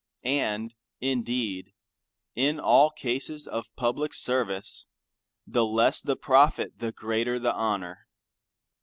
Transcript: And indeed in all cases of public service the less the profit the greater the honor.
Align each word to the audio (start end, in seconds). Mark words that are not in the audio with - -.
And 0.23 0.73
indeed 0.99 1.73
in 2.33 2.59
all 2.59 2.89
cases 2.89 3.47
of 3.47 3.71
public 3.75 4.15
service 4.15 4.87
the 5.45 5.63
less 5.63 6.01
the 6.01 6.15
profit 6.15 6.79
the 6.79 6.91
greater 6.91 7.37
the 7.37 7.53
honor. 7.53 8.07